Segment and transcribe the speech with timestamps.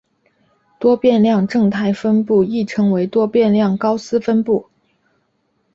[0.79, 4.67] 多变量正态分布亦称为多变量高斯分布。